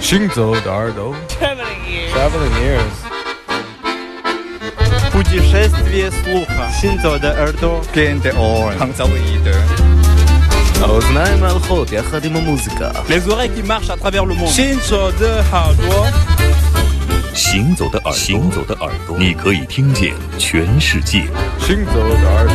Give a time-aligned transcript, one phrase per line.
[0.00, 2.12] 行走的耳朵 Traveling ears.
[2.14, 2.94] Traveling ears
[5.12, 6.68] Путешествие слуха.
[6.80, 7.80] Синзо де Эрдо.
[7.94, 8.76] Gente on.
[8.78, 9.54] Hangzauide.
[10.82, 14.50] האוזניים ההלכות יחד עם המוזיקה Les oreilles qui marchent à travers le monde.
[14.50, 16.06] 新手的好多。
[17.32, 21.26] 行走的耳朵，行走的耳朵，你可以听见全世界。
[21.60, 22.54] 行走的耳朵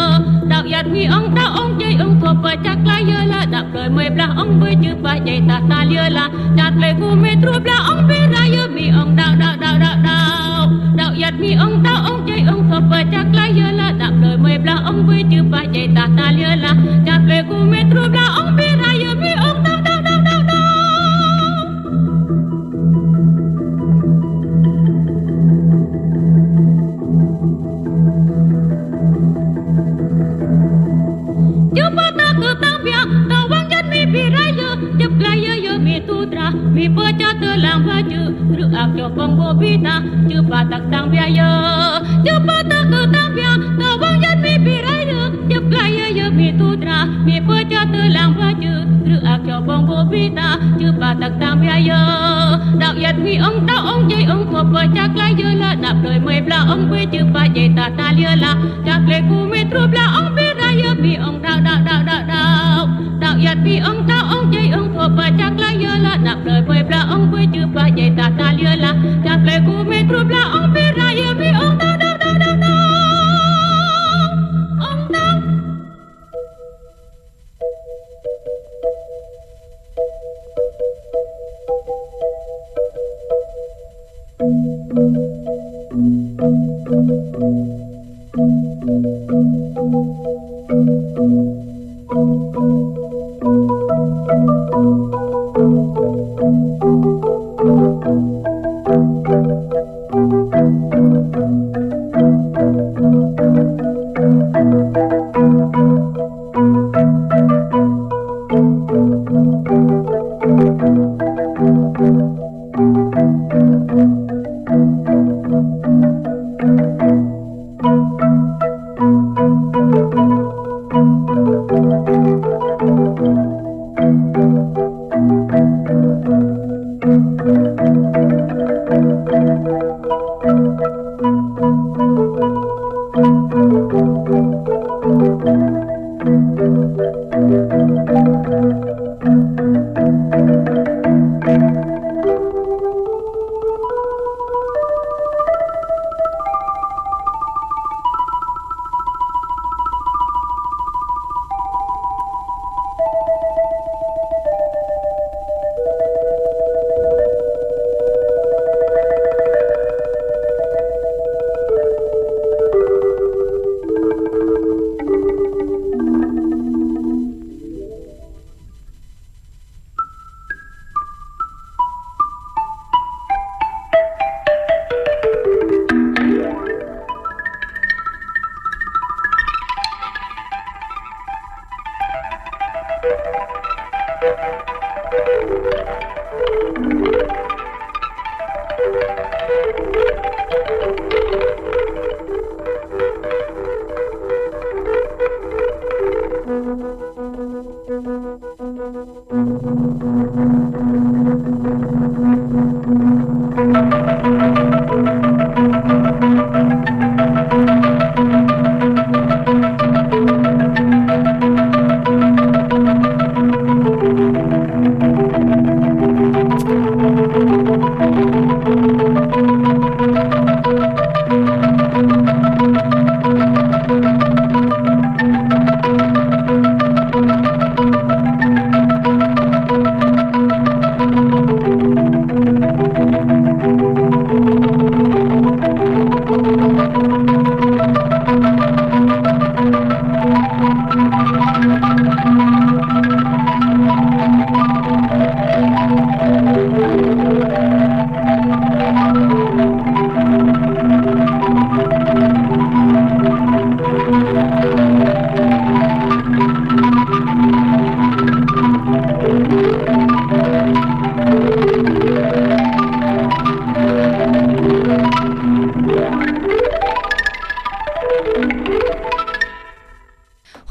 [0.71, 3.89] giặt nghi ông ta, ông chơi ông của bà chắc là yơ là đạp đời
[3.89, 7.29] mười bla, ông với chữ bà chạy ta ta lơ là chặt lấy cô mê
[7.41, 11.33] tru bla, ông bê ra yơ mi ông đau đau đau đau đau đạo giặt
[11.39, 14.57] nghi ông ta, ông chơi ông của bà chắc là yơ là đạp đời mười
[14.57, 16.75] bla, ông với chữ bà chạy ta ta lơ là
[39.01, 39.95] nyo kongo bita
[40.29, 41.49] chupa tak tang bia yo
[42.25, 47.09] chupa tak tang bia na wang ya mi bira yo chupa ya yo mi tudra
[47.25, 48.73] mi po cha tu lang ba chu
[49.05, 50.47] tru a kyo kongo bita
[50.79, 52.01] chupa tak tang bia yo
[52.79, 55.75] đạo yat mi ông, đạo ông jay ông ko po chắc kla yo la.
[55.81, 58.55] Nạp đời mười bla ông quê chupa jay ta ta lia la.
[58.85, 59.50] Chắc kle kum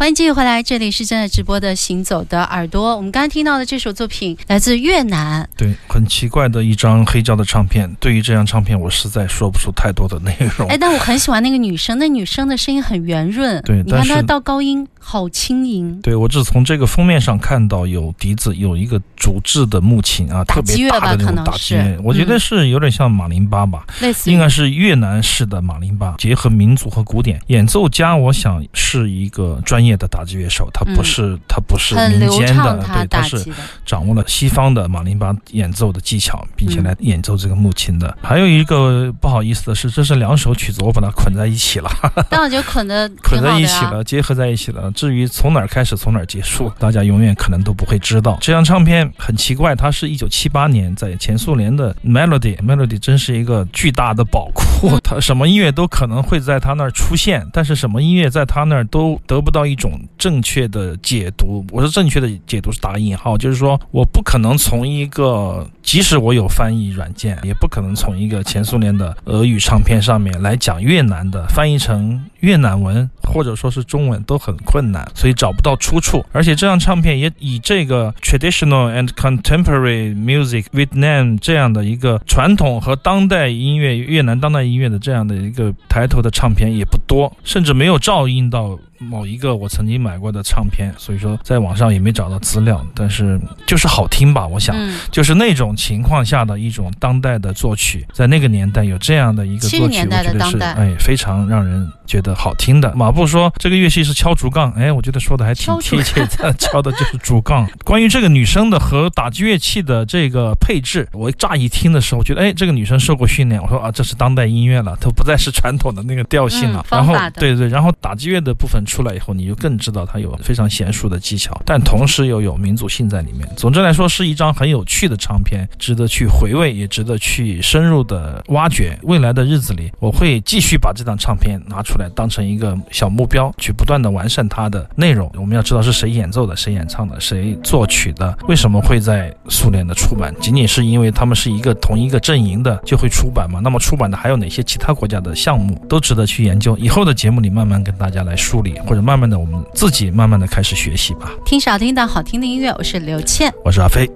[0.09, 2.93] 迎继续回来，这里是正在直播的《行走的耳朵》。
[2.97, 7.95] 我们刚才听到的这首作品来自越南，对，很奇怪的一张黑胶的唱片。
[8.01, 10.67] 对于这张唱片，我实在说不出太多的内容。
[10.69, 13.61] 哎，但我很喜欢那个女生，那女生的声音很圆润。
[13.63, 16.01] 对，你看她到高音好轻盈。
[16.01, 23.85] 对我只从这个封面上看到有笛子，有一个竹制的木琴啊，特别大的那种打击能是乐，我觉得嗯是有点像马林巴吧。
[24.01, 27.39] 类似于应该是越南式的马林巴，结合民族和古典。
[27.49, 33.43] 演奏家，我想是一个专业的打击乐手，他不是、他不是民间的，对，他是。
[33.87, 38.15] 掌握了西方的马林巴演奏的技巧，并且嗯来演奏这个木琴的。
[38.23, 41.91] 还有一个不好意思的是，这是两首曲子，我把它捆在一起了，
[42.29, 43.71] 但我觉得捆的捆在一。
[43.71, 44.91] 起了，结合在一起了。
[44.91, 48.37] 至于从哪儿开始，从哪儿结束，大家永远可能都不会知道。
[48.41, 61.65] 这张唱片很奇怪，它是一九七八年在前苏联的 Melody，Melody 真是一个巨大的宝库，它什么音乐都可能会在它那儿出现，但是什么音乐在它那儿都得不到一种正确的解读。
[61.73, 76.25] 我说正确的解读是打引号，就是说我不可能从一个，即使我有翻译软件，也不可能从一个前苏联的俄语唱片上面来讲越南的，翻译成越南文或者说是中文都很困难，所以找不到出处。
[76.33, 94.77] 而且这张唱片也以这个 traditional and contemporary music Vietnam 这样的一个传统和当代音乐越南当代音乐的这样的一个抬头的唱片也不多，甚至没有照应到某一个我曾经买过的唱片，所以说在网上也没找到资料，但是就是好听吧，我想。
[94.77, 102.95] 嗯，就是那种情况下的一种当代的作曲，在那个年代有这样的一个作曲，我觉得是哎非常让人觉得好听的。
[102.95, 107.67] 马布说这个乐器是敲竹杠，哎，我觉得说的还挺贴切的，敲的就是竹杠。
[107.85, 116.99] 关于这个女生的和打击乐器的这个配置，我乍一听的时候觉得，哎，这个女生受过训练，我说啊，这是当代音乐了，它不再是传统的那个调性了嗯。
[116.99, 123.49] 然后对对，然后打击乐的部分出来以后，你就更知道它有非常娴熟的技巧，但同时又有民族性在里面。
[123.57, 128.99] 总之来说，是一张很有趣的唱片，值得去回味，也值得去深入的挖掘。
[129.03, 135.31] 未来的日子里，我会继续把这张唱片拿出来当成一个小目标，去不断的完善它的内容。
[135.37, 140.35] 我们要知道是谁演奏的，谁演唱的，谁作曲的，为什么会在苏联的出版？
[140.41, 143.61] 仅仅是因为他们是一个同一个阵营的就会出版吗？
[143.63, 146.77] 那么出版的还有哪些其他国家的项目都值得去研究？
[146.79, 151.33] 以后的节目里慢慢跟大家来梳理，或者慢慢的我们自己慢慢的开始学习吧。
[151.45, 153.53] 听少听到好听的音乐，我是刘倩。
[153.65, 154.11] 我是阿飞。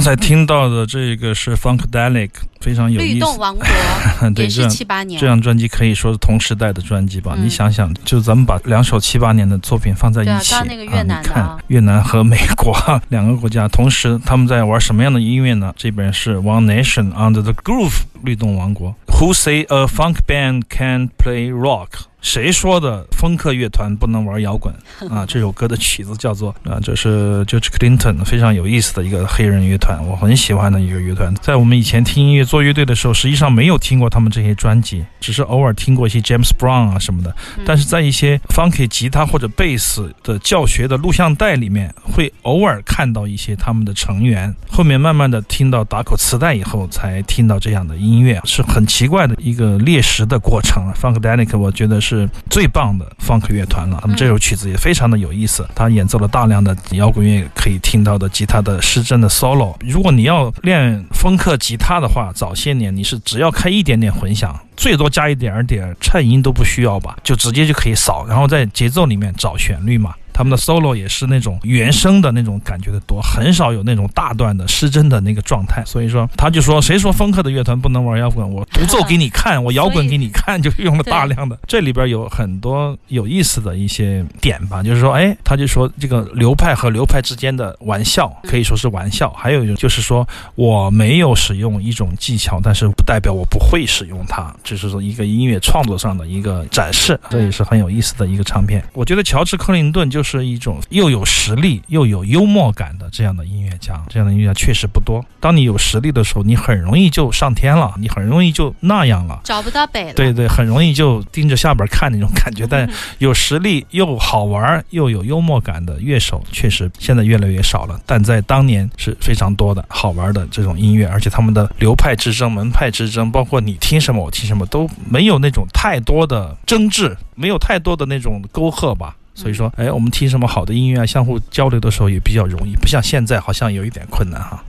[0.00, 3.14] 刚才听到的这个是 Funkadelic，非常有意思。
[3.16, 3.66] 律动王国
[4.34, 7.34] 对，也是七八年，这张专辑可以说是同时代的专辑吧？
[7.36, 12.74] 嗯你想想，就咱们把两首七八年的作品放在一起啊那个越南的你看啊越南和美国
[13.10, 15.70] 两个国家同时他们在玩什么样的音乐呢？
[15.76, 18.96] 这边是 One Nation Under the Groove 律动王国。
[19.08, 21.88] Who say a funk band can play rock？
[22.20, 24.72] 谁说的风克乐团不能玩摇滚
[25.10, 25.24] 啊？
[25.26, 31.34] 这首歌的曲子叫做啊，这是 George Clinton 非常有意思的一个黑人乐团，我很喜欢的一个乐团。
[31.36, 37.30] 在我们以前听音乐做乐队的时候，实际上没有听过他们这些专辑，只是偶尔听过一些 James Brown 啊什么的。
[37.56, 44.54] 嗯但是在一些 funky 吉他或者贝斯的教学的录像带里面，会偶尔看到一些他们的成员。
[44.68, 50.92] 后面慢慢的听到打口磁带以后，才听到这样的音乐，是很奇怪的一个猎食的过程。
[50.94, 52.09] Funkadelic 我觉得是
[52.48, 59.74] 最棒的 funk 乐团了，那么这首曲子也非常的有意思，他演奏了大量的摇滚乐可以听到的吉他的失真的 solo。
[59.80, 64.58] 如果你要练风克吉他的话，早些年你是只要开一点点混响。
[64.76, 70.14] 最多加一点儿点儿衬音都不需要吧，就直接就可以扫，然后在节奏里面找旋律嘛。
[70.32, 75.82] 他们的 solo 也是那种原声的那种感觉的多，很少有那种大段的失真的那个状态。
[75.84, 78.48] 所以说，他就说谁说风克的乐团不能玩摇滚？
[78.50, 81.58] 我独奏给你看，我摇滚给你看，就用了大量的。
[81.66, 98.82] 这里边有很多有意思的一些点吧，就是说，哎，他就说这个流派和流派之间的玩笑可以说是玩笑，还有一种就是说我没有使用一种技巧，但是不代表我不会使用它，只是说一个音乐创作上的一个展示，这也是很有意思的一个唱片。
[98.92, 105.24] 我觉得乔治·克林顿就是一种又有实力又有幽默感的这样的音乐家，这样的音乐家确实不多。
[105.40, 109.40] 当你有实力的时候，你很容易就上天了，你很容易就那样了。
[109.44, 110.14] 找不到北了。
[110.14, 112.66] 对对，很容易就盯着下边看那种 感觉。
[112.66, 118.00] 但有实力又好玩又有幽默感的乐手，确实现在越来越少了。
[118.06, 129.16] 但在当年是非常多的好玩的这种音乐，而且他们的流派之争、门派之争，包括你听什么我听什么，都没有那种太多的争执，没有太多的那种沟壑吧。
[129.40, 134.62] 所以说，哎，我们听什么好的音乐啊，相互交流的时候也比较容易，不像现在好像有一点困难哈。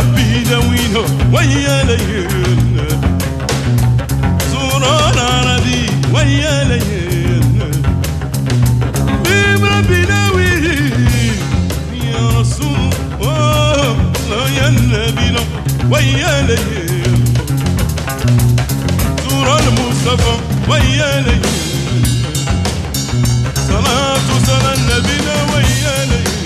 [0.00, 2.88] ربي داوينه ويا ليلنا
[4.52, 7.66] زورانا ردي ويا ليلنا
[9.24, 10.92] بيم ربي داويه
[12.04, 15.36] يا رسول الله يا النبي
[15.90, 17.24] ويا ليل.
[19.28, 20.34] زور المصطفى
[20.68, 21.42] ويا ليل.
[23.68, 25.18] صلاة صلاة النبي
[25.52, 26.39] ويا ليل.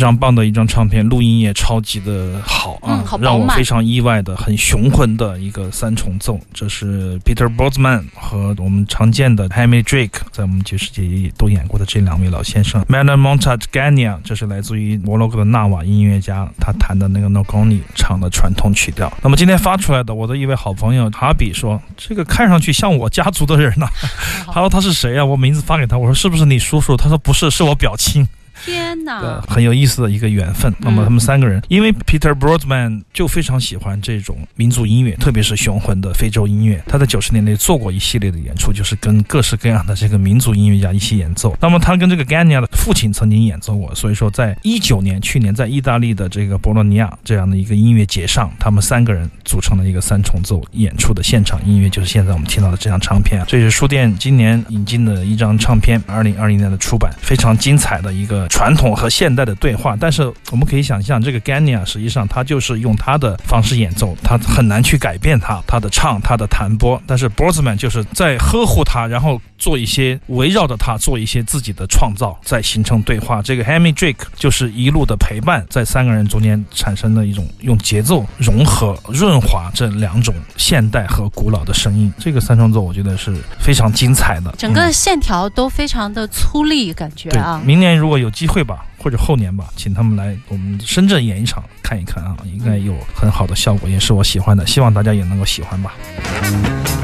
[0.00, 6.40] 常棒的一张唱片，录音也超级的好啊，嗯好让我非常意外的、很雄浑的一个三重奏。
[6.52, 12.82] 这是 Peter Botzman 和我们常见的 Hammy Drake 在我们爵士界都演过的这两位老先生。
[12.86, 19.12] Manon Montagania 这是来自于摩洛哥的纳瓦音乐家，他弹的那个 Nogoni 唱的传统曲调。
[19.22, 23.86] 那么今天发出来的，我的一位好朋友哈比说，这个看上去像我家族的人呐、
[24.52, 26.96] 他说他是谁呀、我名字发给他，我说是不是你叔叔？
[26.96, 28.26] 他说不是，是我表亲。
[28.64, 29.42] 天哪呃，！
[29.48, 30.72] 很有意思的一个缘分。
[30.78, 36.82] 那么嗯他们三个人，因为 Peter Broadman 就非常喜欢这种民族音乐，特别是雄浑的非洲音乐。
[36.86, 41.56] 他在九十年代做过一系列的演出，就是跟各式各样的这个民族音乐家一起演奏。
[41.60, 53.42] 那么他跟这个 Gania 的父亲曾经演奏过，所以说在一九年，去年在意大利的这个博洛尼亚这样的一个音乐节上，他们三个人组成了一个三重奏演出的现场音乐，就是现在我们听到的这张唱片。
[53.46, 59.96] 这是书店今年引进的一张唱片，二零二零年的出版，非常精彩的一个传统和现代的对话。
[59.98, 67.00] 但是我们可以想象，这个 Gania 实际上他就是用他的方式演奏，他很难去改变他他的唱，他的弹拨。
[67.06, 73.40] 但是 Borzman 就是在呵护他，然后做一些围绕着他做一些自己的创造，在形成对话。
[73.40, 82.12] 这个 Hammy Drake 就是一路的陪伴，在三个人中间产生了一种用节奏融合、润滑这两种现代和古老的声音。
[82.18, 87.60] 这个三重奏我觉得是非常精彩的，整个线条都非常的粗粝，感觉对啊，。
[87.64, 95.92] 明年如果有机会吧，或者后年吧，请他们来我们深圳演一场看一看啊，应该有很好的效果，也是我喜欢的，希望大家也能够喜欢吧。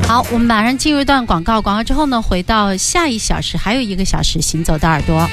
[0.09, 5.29] 好，我们马上进入一段广告，广告之后呢，回到下一小时，还有一个小时行走的耳朵。